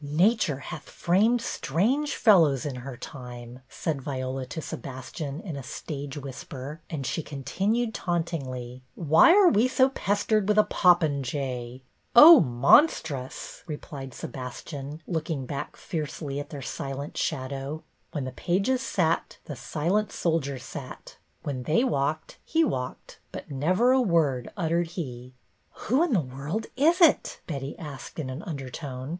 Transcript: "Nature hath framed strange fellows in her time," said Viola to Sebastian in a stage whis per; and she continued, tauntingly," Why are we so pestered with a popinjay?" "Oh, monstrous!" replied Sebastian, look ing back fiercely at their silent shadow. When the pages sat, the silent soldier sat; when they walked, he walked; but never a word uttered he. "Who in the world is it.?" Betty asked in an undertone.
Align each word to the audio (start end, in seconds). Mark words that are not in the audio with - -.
"Nature 0.03 0.57
hath 0.57 0.89
framed 0.89 1.39
strange 1.43 2.15
fellows 2.15 2.65
in 2.65 2.77
her 2.77 2.97
time," 2.97 3.59
said 3.69 4.01
Viola 4.01 4.47
to 4.47 4.59
Sebastian 4.59 5.39
in 5.41 5.55
a 5.55 5.61
stage 5.61 6.17
whis 6.17 6.43
per; 6.43 6.79
and 6.89 7.05
she 7.05 7.21
continued, 7.21 7.93
tauntingly," 7.93 8.81
Why 8.95 9.31
are 9.31 9.49
we 9.49 9.67
so 9.67 9.89
pestered 9.89 10.47
with 10.47 10.57
a 10.57 10.63
popinjay?" 10.63 11.83
"Oh, 12.15 12.39
monstrous!" 12.39 13.61
replied 13.67 14.15
Sebastian, 14.15 15.03
look 15.05 15.29
ing 15.29 15.45
back 15.45 15.77
fiercely 15.77 16.39
at 16.39 16.49
their 16.49 16.63
silent 16.63 17.15
shadow. 17.15 17.83
When 18.11 18.23
the 18.23 18.31
pages 18.31 18.81
sat, 18.81 19.37
the 19.45 19.55
silent 19.55 20.11
soldier 20.11 20.57
sat; 20.57 21.17
when 21.43 21.61
they 21.61 21.83
walked, 21.83 22.39
he 22.43 22.63
walked; 22.63 23.19
but 23.31 23.51
never 23.51 23.91
a 23.91 24.01
word 24.01 24.49
uttered 24.57 24.87
he. 24.97 25.35
"Who 25.73 26.01
in 26.01 26.13
the 26.13 26.21
world 26.21 26.65
is 26.75 27.01
it.?" 27.01 27.41
Betty 27.45 27.77
asked 27.77 28.17
in 28.17 28.31
an 28.31 28.41
undertone. 28.41 29.09